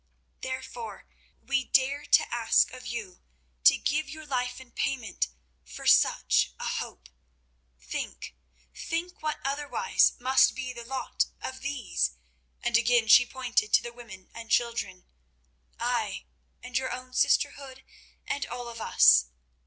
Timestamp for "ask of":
2.33-2.87